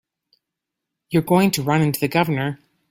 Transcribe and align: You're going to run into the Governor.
You're 1.11 1.21
going 1.21 1.51
to 1.51 1.61
run 1.61 1.83
into 1.83 1.99
the 1.99 2.07
Governor. 2.07 2.57